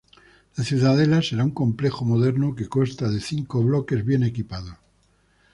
La 0.57 0.63
ciudadela 0.63 1.21
será 1.21 1.43
un 1.43 1.51
complejo 1.51 2.05
moderno 2.05 2.55
que 2.55 2.67
consta 2.67 3.07
de 3.07 3.19
cinco 3.21 3.61
bloques 3.61 4.03
bien 4.03 4.23
equipados. 4.23 4.73